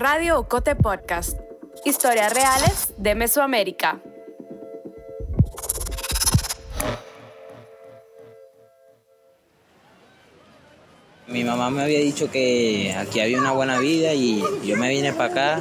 [0.00, 1.38] Radio Ocote Podcast.
[1.84, 4.00] Historias reales de Mesoamérica.
[11.26, 15.12] Mi mamá me había dicho que aquí había una buena vida y yo me vine
[15.12, 15.60] para acá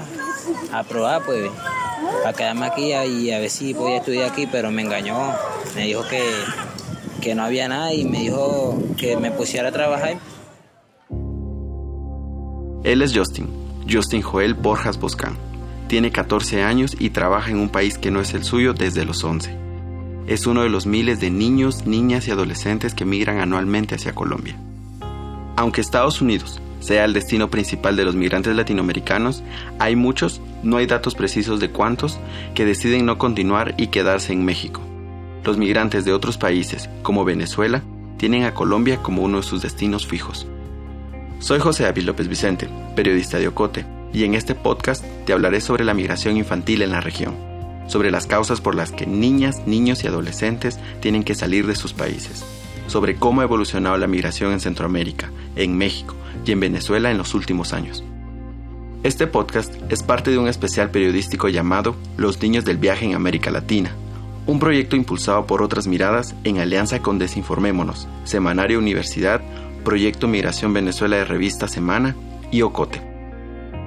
[0.71, 1.51] a probar, pues,
[2.23, 5.33] para quedarme aquí y a ver si podía estudiar aquí, pero me engañó.
[5.75, 6.23] Me dijo que,
[7.19, 10.17] que no había nada y me dijo que me pusiera a trabajar.
[12.85, 15.35] Él es Justin, Justin Joel Borjas Boscán.
[15.87, 19.23] Tiene 14 años y trabaja en un país que no es el suyo desde los
[19.23, 19.57] 11.
[20.27, 24.55] Es uno de los miles de niños, niñas y adolescentes que migran anualmente hacia Colombia.
[25.55, 29.41] Aunque Estados Unidos sea el destino principal de los migrantes latinoamericanos,
[29.79, 32.19] hay muchos, no hay datos precisos de cuántos,
[32.53, 34.81] que deciden no continuar y quedarse en México.
[35.43, 37.81] Los migrantes de otros países, como Venezuela,
[38.17, 40.45] tienen a Colombia como uno de sus destinos fijos.
[41.39, 45.83] Soy José David López Vicente, periodista de Ocote, y en este podcast te hablaré sobre
[45.83, 47.35] la migración infantil en la región,
[47.87, 51.93] sobre las causas por las que niñas, niños y adolescentes tienen que salir de sus
[51.93, 52.43] países
[52.89, 57.33] sobre cómo ha evolucionado la migración en Centroamérica, en México y en Venezuela en los
[57.33, 58.03] últimos años.
[59.03, 63.51] Este podcast es parte de un especial periodístico llamado Los Niños del Viaje en América
[63.51, 63.91] Latina,
[64.45, 69.41] un proyecto impulsado por otras miradas en alianza con Desinformémonos, Semanario Universidad,
[69.79, 72.15] Proyecto Migración Venezuela de Revista Semana
[72.51, 73.01] y Ocote.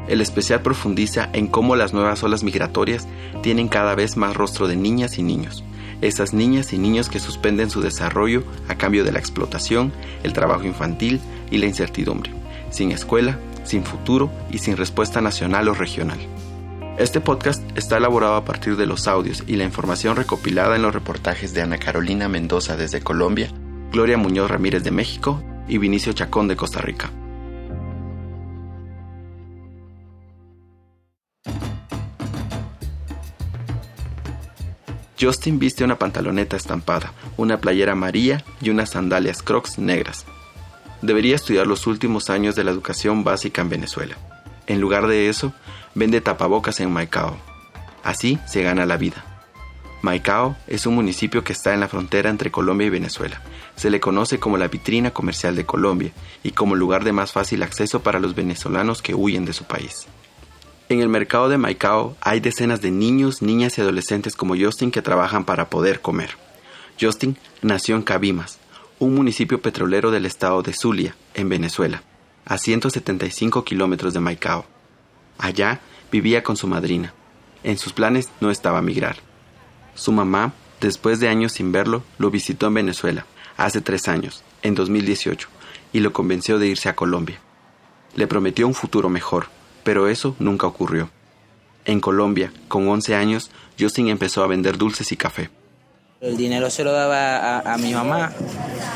[0.09, 3.07] El especial profundiza en cómo las nuevas olas migratorias
[3.43, 5.65] tienen cada vez más rostro de niñas y niños,
[6.01, 9.93] esas niñas y niños que suspenden su desarrollo a cambio de la explotación,
[10.25, 11.21] el trabajo infantil
[11.51, 12.33] y la incertidumbre,
[12.71, 16.19] sin escuela, sin futuro y sin respuesta nacional o regional.
[16.99, 20.93] Este podcast está elaborado a partir de los audios y la información recopilada en los
[20.93, 23.51] reportajes de Ana Carolina Mendoza desde Colombia,
[23.93, 27.11] Gloria Muñoz Ramírez de México y Vinicio Chacón de Costa Rica.
[35.23, 40.25] Justin viste una pantaloneta estampada, una playera amarilla y unas sandalias crocs negras.
[41.01, 44.17] Debería estudiar los últimos años de la educación básica en Venezuela.
[44.67, 45.53] En lugar de eso,
[45.95, 47.37] vende tapabocas en Maicao.
[48.03, 49.25] Así se gana la vida.
[50.03, 53.41] Maicao es un municipio que está en la frontera entre Colombia y Venezuela.
[53.77, 56.13] Se le conoce como la vitrina comercial de Colombia
[56.43, 60.07] y como lugar de más fácil acceso para los venezolanos que huyen de su país.
[60.89, 65.01] En el mercado de Maicao hay decenas de niños, niñas y adolescentes como Justin que
[65.01, 66.37] trabajan para poder comer.
[67.01, 68.59] Justin nació en Cabimas,
[68.99, 72.03] un municipio petrolero del estado de Zulia, en Venezuela,
[72.45, 74.67] a 175 kilómetros de Maicao.
[75.39, 77.15] Allá vivía con su madrina.
[77.65, 79.17] En sus planes no estaba migrar.
[79.95, 83.27] Su mamá, después de años sin verlo, lo visitó en Venezuela,
[83.57, 85.49] hace tres años, en 2018,
[85.93, 87.41] y lo convenció de irse a Colombia.
[88.15, 89.47] Le prometió un futuro mejor,
[89.85, 91.11] pero eso nunca ocurrió.
[91.85, 95.51] En Colombia, con 11 años, Justin empezó a vender dulces y café.
[96.21, 98.33] El dinero se lo daba a, mi mamá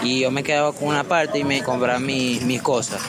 [0.02, 3.02] y yo me quedaba con una parte y me compraba mis cosas,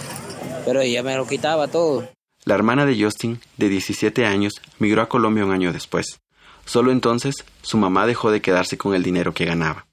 [0.66, 2.08] pero ella me lo quitaba todo.
[2.44, 6.19] La hermana de Justin, de 17 años, migró a Colombia un año después.
[6.66, 9.87] Solo entonces, su mamá dejó de quedarse con el dinero que ganaba.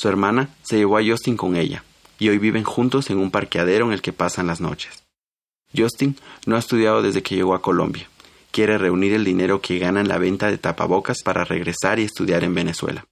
[0.00, 1.84] Su hermana se llevó a Justin con ella,
[2.18, 5.02] y hoy viven juntos en un parqueadero en el que pasan las noches.
[5.76, 6.16] Justin
[6.46, 8.08] no ha estudiado desde que llegó a Colombia.
[8.50, 12.44] Quiere reunir el dinero que gana en la venta de tapabocas para regresar y estudiar
[12.44, 13.04] en Venezuela.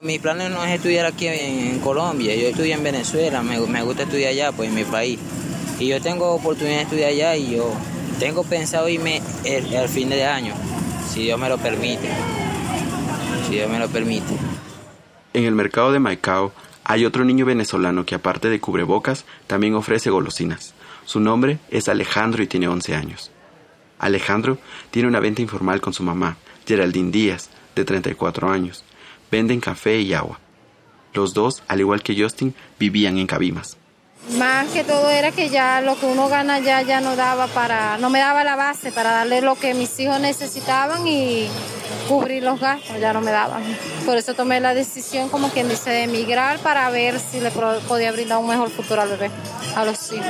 [0.00, 4.30] Mi plan no es estudiar aquí en, Colombia, yo estudio en Venezuela, me, gusta estudiar
[4.30, 5.18] allá, pues en mi país.
[5.80, 7.72] Y yo tengo oportunidad de estudiar allá y yo
[8.20, 10.54] tengo pensado irme el, fin de año,
[11.12, 12.08] si Dios me lo permite.
[13.48, 14.55] Si Dios me lo permite.
[15.36, 16.50] En el mercado de Maicao
[16.82, 20.72] hay otro niño venezolano que aparte de cubrebocas también ofrece golosinas.
[21.04, 23.30] Su nombre es Alejandro y tiene 11 años.
[23.98, 24.56] Alejandro
[24.90, 28.82] tiene una venta informal con su mamá, Geraldine Díaz, de 34 años.
[29.30, 30.40] Venden café y agua.
[31.12, 33.76] Los dos, al igual que Justin, vivían en Cabimas.
[34.34, 37.96] Más que todo era que ya lo que uno gana ya ya no daba para,
[37.98, 41.46] no me daba la base para darle lo que mis hijos necesitaban y
[42.08, 43.62] cubrir los gastos, ya no me daban.
[44.04, 48.10] Por eso tomé la decisión como quien dice de emigrar para ver si le podía
[48.10, 49.30] brindar un mejor futuro al bebé,
[49.76, 50.26] a los hijos.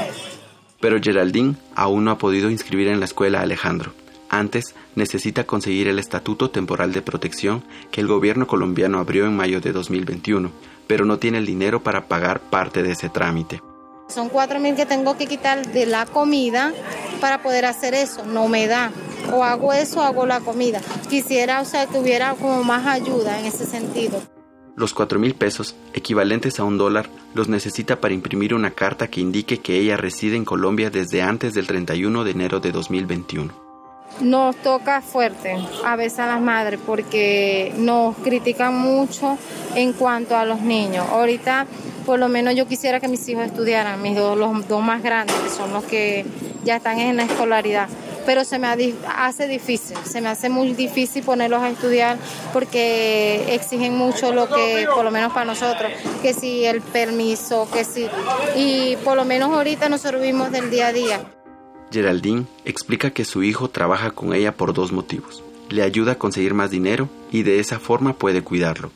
[0.78, 3.92] Pero Geraldine aún no ha podido inscribir en la escuela a Alejandro.
[4.28, 9.60] Antes, necesita conseguir el Estatuto Temporal de Protección que el gobierno colombiano abrió en mayo
[9.60, 10.50] de 2021,
[10.86, 13.62] pero no tiene el dinero para pagar parte de ese trámite.
[14.08, 16.72] Son cuatro mil que tengo que quitar de la comida
[17.20, 18.24] para poder hacer eso.
[18.24, 18.92] No me da.
[19.32, 20.80] O hago eso o hago la comida.
[21.10, 24.22] Quisiera, o sea, que hubiera como más ayuda en ese sentido.
[24.76, 29.22] Los cuatro mil pesos, equivalentes a un dólar, los necesita para imprimir una carta que
[29.22, 33.66] indique que ella reside en Colombia desde antes del 31 de enero de 2021.
[34.20, 39.38] Nos toca fuerte a veces a las madres porque nos critican mucho
[39.74, 41.06] en cuanto a los niños.
[41.10, 41.66] Ahorita
[42.06, 45.36] por lo menos yo quisiera que mis hijos estudiaran, mis dos, los dos más grandes,
[45.36, 46.24] que son los que
[46.64, 47.88] ya están en la escolaridad
[48.26, 48.66] pero se me
[49.16, 52.18] hace difícil, se me hace muy difícil ponerlos a estudiar
[52.52, 57.84] porque exigen mucho lo que, por lo menos para nosotros, que si el permiso, que
[57.84, 58.08] si,
[58.56, 61.20] y por lo menos ahorita nosotros vivimos del día a día.
[61.92, 65.44] Geraldine explica que su hijo trabaja con ella por dos motivos.
[65.68, 68.90] Le ayuda a conseguir más dinero y de esa forma puede cuidarlo.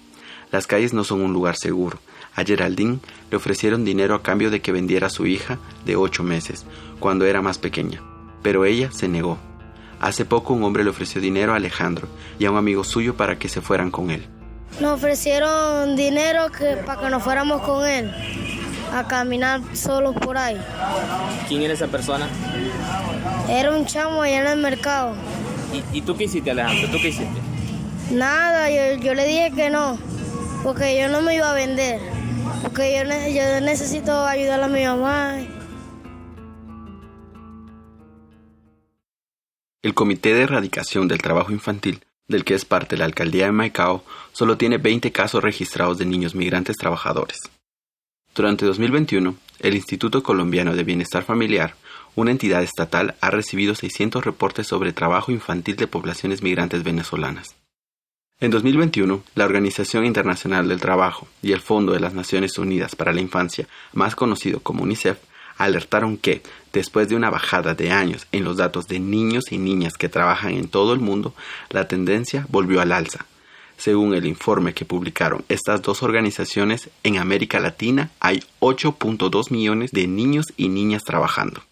[0.51, 1.99] Las calles no son un lugar seguro.
[2.41, 2.99] A Geraldine
[3.31, 6.65] le ofrecieron dinero a cambio de que vendiera a su hija de ocho meses,
[6.99, 8.03] cuando era más pequeña
[8.43, 9.39] pero ella se negó.
[10.01, 12.09] Hace poco un hombre le ofreció dinero a Alejandro
[12.39, 14.27] y a un amigo suyo para que se fueran con él.
[14.81, 16.47] Nos ofrecieron dinero
[16.87, 18.11] para que nos fuéramos con él
[18.95, 20.59] a caminar solos por ahí.
[21.49, 22.29] ¿Quién era esa persona?
[23.49, 25.15] Era un chamo allá en el mercado.
[25.93, 26.89] ¿Y, tú qué hiciste, Alejandro?
[26.91, 27.41] ¿Tú qué hiciste?
[28.11, 29.99] Nada, yo, yo, le dije que no,
[30.65, 32.01] porque yo no me iba a vender,
[32.63, 35.39] porque yo, yo necesito ayudar a mi mamá.
[39.83, 44.05] El Comité de Erradicación del Trabajo Infantil, del que es parte la alcaldía de Maicao,
[44.33, 47.39] solo tiene 20 casos registrados de niños migrantes trabajadores.
[48.35, 51.75] Durante 2021, el Instituto Colombiano de Bienestar Familiar,
[52.15, 57.60] una entidad estatal, ha recibido 600 reportes sobre trabajo infantil de poblaciones migrantes venezolanas.
[58.43, 63.13] En 2021, la Organización Internacional del Trabajo y el Fondo de las Naciones Unidas para
[63.13, 65.19] la Infancia, más conocido como UNICEF,
[65.59, 66.43] alertaron que,
[66.73, 70.53] después de una bajada de años en los datos de niños y niñas que trabajan
[70.53, 71.35] en todo el mundo,
[71.69, 73.27] la tendencia volvió al alza.
[73.77, 80.07] Según el informe que publicaron estas dos organizaciones, en América Latina hay 8.2 millones de
[80.07, 81.63] niños y niñas trabajando.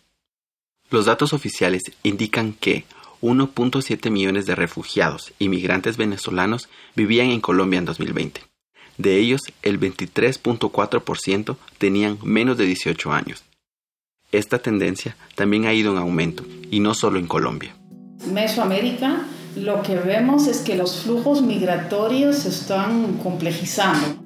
[0.90, 2.84] Los datos oficiales indican que
[3.22, 8.42] 1.7 millones de refugiados y migrantes venezolanos vivían en Colombia en 2020.
[8.96, 13.44] De ellos, el 23.4% tenían menos de 18 años
[14.30, 17.74] esta tendencia también ha ido en aumento, y no solo en Colombia.
[18.30, 19.22] Mesoamérica,
[19.56, 24.22] lo que vemos es que los flujos migratorios se están complejizando.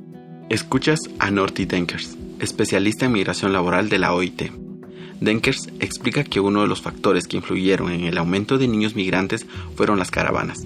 [0.48, 4.50] Escuchas a Norty Denkers, especialista en migración laboral de la OIT.
[5.22, 9.46] Denkers explica que uno de los factores que influyeron en el aumento de niños migrantes
[9.76, 10.58] fueron las caravanas.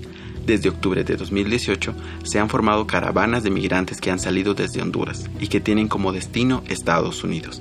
[0.46, 5.28] Desde octubre de 2018 se han formado caravanas de migrantes que han salido desde Honduras
[5.40, 7.60] y que tienen como destino Estados Unidos.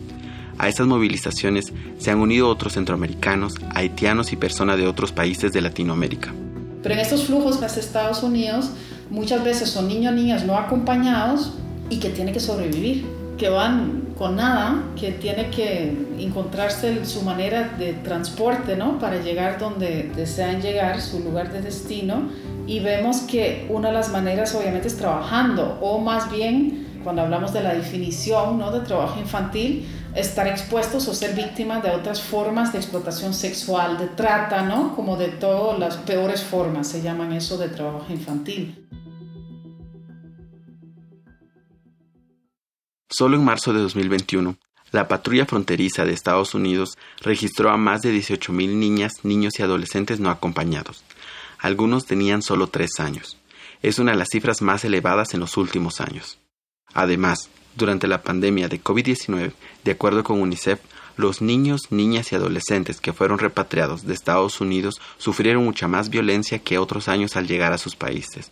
[0.58, 5.62] A estas movilizaciones se han unido otros centroamericanos, haitianos y personas de otros países de
[5.62, 6.34] Latinoamérica.
[6.82, 8.70] Pero en estos flujos hacia Estados Unidos
[9.10, 11.54] muchas veces son niños niñas no acompañados
[11.90, 13.06] y que tienen que sobrevivir,
[13.38, 18.98] que van con nada, que tienen que encontrarse su manera de transporte ¿no?
[19.00, 22.30] para llegar donde desean llegar, su lugar de destino.
[22.68, 27.54] Y vemos que una de las maneras obviamente es trabajando, o más bien cuando hablamos
[27.54, 28.72] de la definición ¿no?
[28.72, 34.08] de trabajo infantil, estar expuestos o ser víctimas de otras formas de explotación sexual, de
[34.08, 34.96] trata, ¿no?
[34.96, 38.88] Como de todas las peores formas, se llaman eso de trabajo infantil.
[43.18, 44.58] Solo en marzo de 2021,
[44.92, 50.20] la patrulla fronteriza de Estados Unidos registró a más de 18.000 niñas, niños y adolescentes
[50.20, 51.02] no acompañados.
[51.58, 53.38] Algunos tenían solo tres años.
[53.82, 56.40] Es una de las cifras más elevadas en los últimos años.
[56.94, 59.54] Además, durante la pandemia de COVID-19,
[59.86, 60.82] de acuerdo con UNICEF,
[61.16, 66.60] los niños, niñas y adolescentes que fueron repatriados de Estados Unidos sufrieron mucha más violencia
[66.60, 68.52] que otros años al llegar a sus países.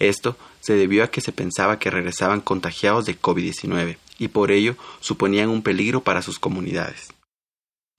[0.00, 4.76] Esto se debió a que se pensaba que regresaban contagiados de COVID-19 y por ello
[5.00, 7.12] suponían un peligro para sus comunidades.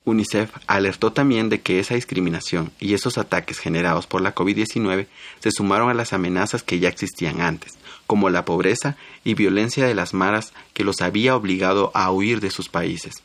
[0.04, 5.06] UNICEF alertó también de que esa discriminación y esos ataques generados por la COVID-19
[5.40, 7.78] se sumaron a las amenazas que ya existían antes,
[8.08, 12.50] como la pobreza y violencia de las maras que los había obligado a huir de
[12.50, 13.24] sus países.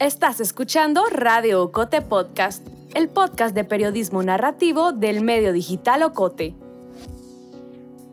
[0.00, 2.64] Estás escuchando Radio Ocote Podcast,
[2.94, 6.54] el podcast de periodismo narrativo del medio digital Ocote.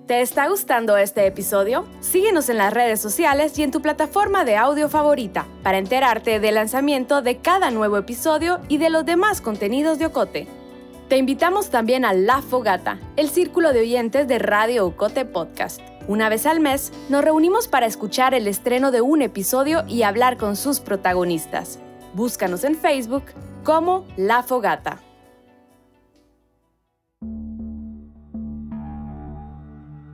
[0.08, 1.86] ¿Te está gustando este episodio?
[2.00, 6.56] Síguenos en las redes sociales y en tu plataforma de audio favorita para enterarte del
[6.56, 10.48] lanzamiento de cada nuevo episodio y de los demás contenidos de Ocote.
[11.08, 15.82] Te invitamos también a La Fogata, el círculo de oyentes de Radio Ocote Podcast.
[16.08, 20.38] Una vez al mes nos reunimos para escuchar el estreno de un episodio y hablar
[20.38, 21.80] con sus protagonistas.
[22.14, 23.24] Búscanos en Facebook
[23.64, 25.00] como La Fogata.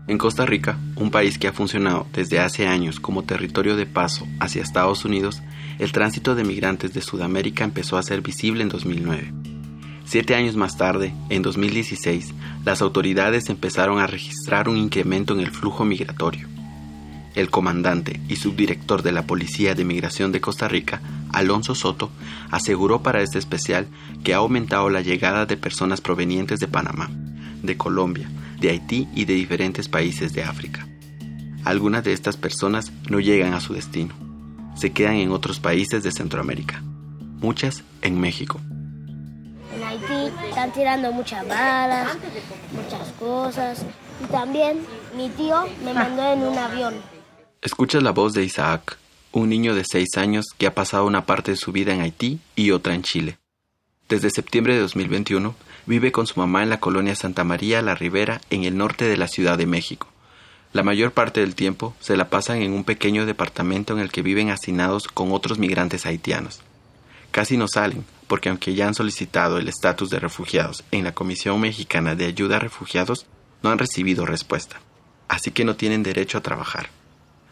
[0.08, 4.26] En Costa Rica, un país que ha funcionado desde hace años como territorio de paso
[4.40, 5.42] hacia Estados Unidos,
[5.78, 9.51] el tránsito de migrantes de Sudamérica empezó a ser visible en 2009.
[10.12, 12.34] Siete años más tarde, en 2016,
[12.66, 16.50] las autoridades empezaron a registrar un incremento en el flujo migratorio.
[17.34, 21.02] El comandante y subdirector de la Policía de Migración de Costa Rica,
[21.32, 22.12] Alonso Soto,
[22.50, 23.88] aseguró para este especial
[24.22, 27.10] que ha aumentado la llegada de personas provenientes de Panamá,
[27.64, 30.86] de Colombia, de Haití y de diferentes países de África.
[31.64, 34.14] Algunas de estas personas no llegan a su destino,
[34.76, 36.84] se quedan en otros países de Centroamérica,
[37.40, 38.60] muchas en México.
[40.48, 42.18] Están tirando muchas balas,
[42.72, 43.86] muchas cosas.
[44.24, 44.86] Y también
[45.16, 46.96] mi tío me mandó en un avión.
[47.62, 48.98] Escuchas la voz de Isaac,
[49.32, 52.40] un niño de 6 años que ha pasado una parte de su vida en Haití
[52.56, 53.38] y otra en Chile.
[54.10, 58.42] Desde septiembre de 2021 vive con su mamá en la colonia Santa María La Ribera
[58.50, 60.08] en el norte de la Ciudad de México.
[60.74, 64.22] La mayor parte del tiempo se la pasan en un pequeño departamento en el que
[64.22, 66.62] viven hacinados con otros migrantes haitianos.
[67.32, 71.60] Casi no salen, porque aunque ya han solicitado el estatus de refugiados en la Comisión
[71.60, 73.26] Mexicana de Ayuda a Refugiados,
[73.62, 74.80] no han recibido respuesta.
[75.28, 76.92] Así que no tienen derecho a trabajar.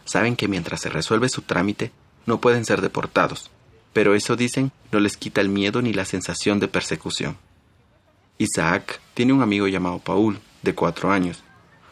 [0.05, 1.91] Saben que mientras se resuelve su trámite,
[2.25, 3.51] no pueden ser deportados,
[3.91, 7.36] pero eso dicen no les quita el miedo ni la sensación de persecución.
[8.38, 11.43] Isaac tiene un amigo llamado Paul, de cuatro años.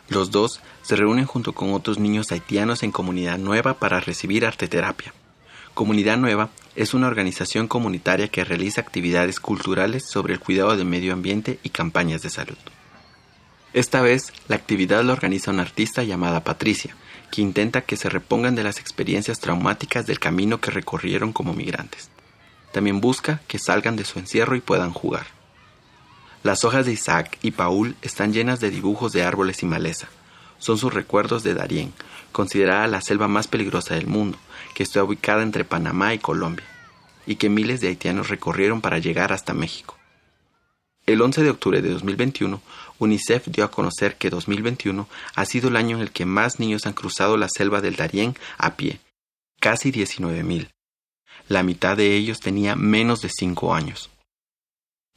[0.08, 5.14] Los dos se reúnen junto con otros niños haitianos en Comunidad Nueva para recibir arteterapia.
[5.74, 11.12] Comunidad Nueva es una organización comunitaria que realiza actividades culturales sobre el cuidado del medio
[11.12, 12.58] ambiente y campañas de salud.
[13.74, 16.96] Esta vez, la actividad la organiza una artista llamada Patricia,
[17.32, 22.12] que intenta que se repongan de las experiencias traumáticas del camino que recorrieron como migrantes.
[22.72, 25.26] También busca que salgan de su encierro y puedan jugar.
[26.44, 30.10] Las hojas de Isaac y Paul están llenas de dibujos de árboles y maleza.
[30.60, 31.92] Son sus recuerdos de Darien,
[32.32, 34.38] considerada la selva más peligrosa del mundo,
[34.78, 36.68] que está ubicada entre Panamá y Colombia,
[37.26, 39.98] y que miles de haitianos recorrieron para llegar hasta México.
[41.08, 42.62] El 11 de octubre de 2021,
[43.00, 46.86] UNICEF dio a conocer que 2021 ha sido el año en el que más niños
[46.86, 49.00] han cruzado la selva del Darién a pie,
[49.60, 50.70] casi 19.000.
[51.48, 54.12] La mitad de ellos tenía menos de 5 años.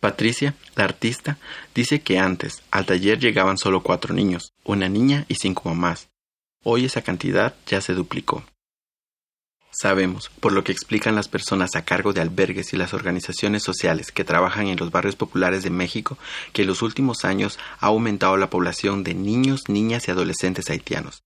[0.00, 1.36] Patricia, la artista,
[1.74, 6.08] dice que antes al taller llegaban solo cuatro niños, una niña y cinco mamás.
[6.64, 8.42] Hoy esa cantidad ya se duplicó.
[9.80, 14.12] Sabemos, por lo que explican las personas a cargo de albergues y las organizaciones sociales
[14.12, 16.18] que trabajan en los barrios populares de México,
[16.52, 21.22] que en los últimos años ha aumentado la población de niños, niñas y adolescentes haitianos.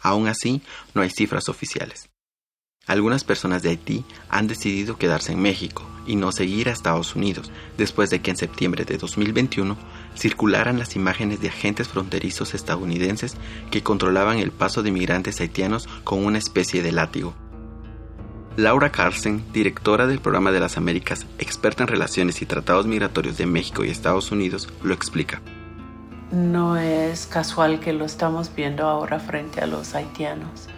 [0.00, 0.62] Aún así,
[0.94, 2.08] no hay cifras oficiales.
[2.86, 7.50] Algunas personas de Haití han decidido quedarse en México y no seguir a Estados Unidos,
[7.76, 9.76] después de que en septiembre de 2021
[10.16, 13.36] circularan las imágenes de agentes fronterizos estadounidenses
[13.72, 17.34] que controlaban el paso de migrantes haitianos con una especie de látigo.
[18.56, 23.46] Laura Carlsen, directora del Programa de las Américas, experta en relaciones y tratados migratorios de
[23.46, 25.40] México y Estados Unidos, lo explica.
[26.32, 30.68] No es casual que lo estamos viendo ahora frente a los haitianos,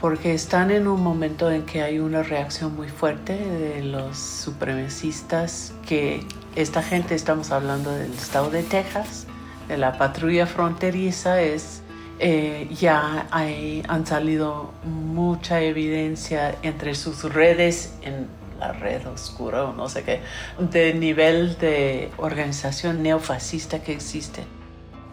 [0.00, 5.72] porque están en un momento en que hay una reacción muy fuerte de los supremacistas,
[5.86, 9.26] que esta gente, estamos hablando del estado de Texas,
[9.68, 11.81] de la patrulla fronteriza, es
[12.18, 18.28] eh, ya han salido mucha evidencia entre sus redes, en
[18.58, 20.20] la red oscura o no sé qué,
[20.58, 24.44] de nivel de organización neofascista que existe.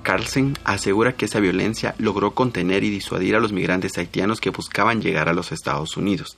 [0.04, 5.02] Carlsen asegura que esa violencia logró contener y disuadir a los migrantes haitianos que buscaban
[5.02, 6.38] llegar a los Estados Unidos.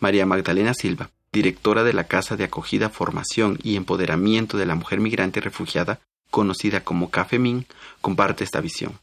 [0.00, 5.00] María Magdalena Silva, directora de la Casa de Acogida, Formación y Empoderamiento de la Mujer
[5.00, 6.00] Migrante Refugiada,
[6.30, 7.66] conocida como CAFEMIN,
[8.00, 8.98] comparte esta visión.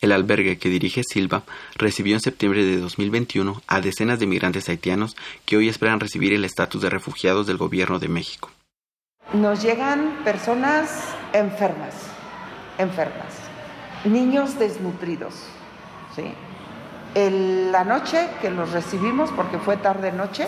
[0.00, 1.42] El albergue que dirige Silva
[1.76, 5.14] recibió en septiembre de 2021 a decenas de migrantes haitianos
[5.44, 8.50] que hoy esperan recibir el estatus de refugiados del gobierno de México.
[9.34, 11.04] Nos llegan personas
[11.34, 11.94] enfermas,
[12.78, 13.34] enfermas,
[14.04, 15.34] niños desnutridos.
[16.16, 16.32] ¿sí?
[17.14, 20.46] la noche que los recibimos, porque fue tarde noche,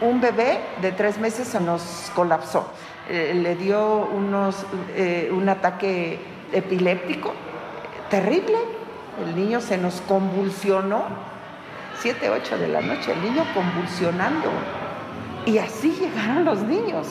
[0.00, 2.72] un bebé de tres meses se nos colapsó.
[3.08, 6.18] Eh, le dio unos, eh, un ataque
[6.52, 7.34] epiléptico
[8.08, 8.56] terrible
[9.22, 11.04] el niño se nos convulsionó,
[12.00, 14.50] 7, 8 de la noche, el niño convulsionando.
[15.46, 17.06] Y así llegaron los niños.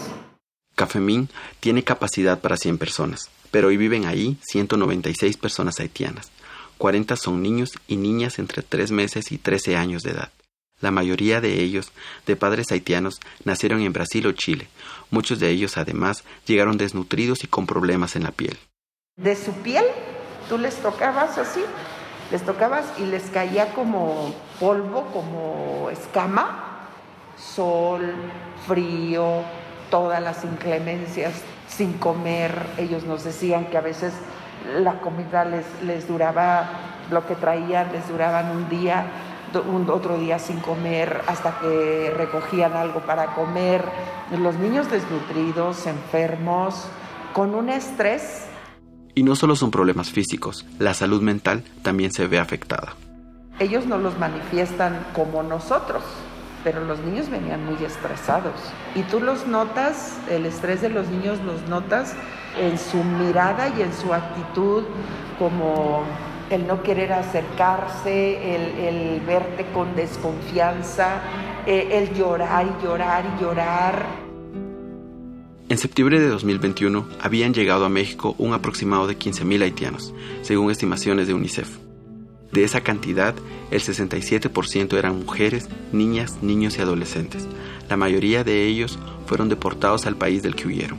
[0.75, 6.31] Cafemín tiene capacidad para 100 personas, pero hoy viven ahí 196 personas haitianas.
[6.77, 10.31] 40 son niños y niñas entre 3 meses y 13 años de edad.
[10.81, 11.91] La mayoría de ellos,
[12.25, 14.69] de padres haitianos, nacieron en Brasil o Chile.
[15.11, 18.57] Muchos de ellos, además, llegaron desnutridos y con problemas en la piel.
[19.17, 19.83] De su piel,
[20.47, 21.59] tú les tocabas así
[22.31, 26.87] les tocabas y les caía como polvo, como escama,
[27.37, 28.13] sol,
[28.67, 29.41] frío,
[29.89, 31.33] todas las inclemencias,
[31.67, 32.53] sin comer.
[32.77, 34.13] Ellos nos decían que a veces
[34.77, 36.69] la comida les, les duraba,
[37.09, 39.05] lo que traían les duraban un día,
[39.67, 43.83] un, otro día sin comer, hasta que recogían algo para comer.
[44.37, 46.85] Los niños desnutridos, enfermos,
[47.33, 48.45] con un estrés.
[49.19, 52.93] Y no solo son problemas físicos, la salud mental también se ve afectada.
[53.59, 56.03] Ellos no los manifiestan como nosotros,
[56.63, 58.53] pero los niños venían muy estresados.
[58.95, 62.15] Y tú los notas, el estrés de los niños los notas
[62.57, 64.85] en su mirada y en su actitud,
[65.37, 66.03] como
[66.49, 71.19] el no querer acercarse, el, verte con desconfianza,
[71.65, 74.05] eh, el llorar y llorar y llorar.
[75.79, 81.33] Septiembre de 2021 habían llegado a México un aproximado de 15.000 haitianos, según estimaciones de
[81.33, 81.69] UNICEF.
[82.51, 83.33] De esa cantidad,
[83.71, 87.47] el 67% eran mujeres, niñas, niños y adolescentes.
[87.87, 90.97] La mayoría de ellos fueron deportados al país del que huyeron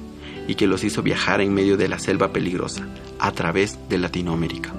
[0.49, 4.72] y que los hizo viajar en medio de la selva peligrosa, a través de Latinoamérica.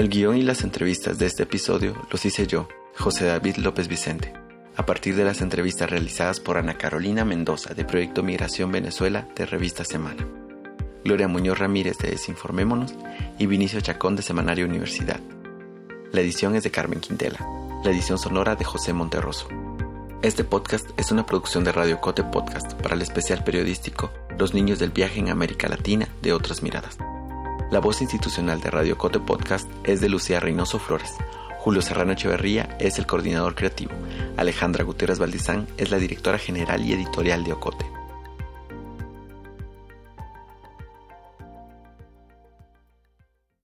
[0.00, 4.32] El guion y las entrevistas de este episodio los hice yo, José David López Vicente
[4.74, 9.44] a partir de las entrevistas realizadas por Ana Carolina Mendoza de Proyecto Migración Venezuela de
[9.44, 10.26] Revista Semana,
[11.04, 12.94] Gloria Muñoz Ramírez de Desinformémonos
[13.38, 15.20] y Vinicio Chacón de Semanario Universidad.
[16.12, 17.46] La edición es de Carmen Quintela,
[17.84, 19.48] la edición sonora de José Monterroso.
[20.22, 24.78] Este podcast es una producción de Radio Cote Podcast para el especial periodístico Los niños
[24.78, 26.96] del viaje en América Latina de otras miradas.
[27.70, 31.14] La voz institucional de Radio Cote Podcast es de Lucía Reynoso Flores
[31.60, 33.92] Julio Serrano Echeverría es el coordinador creativo.
[34.38, 37.99] Alejandra Gutiérrez Valdizán es la directora general y editorial de Ocote.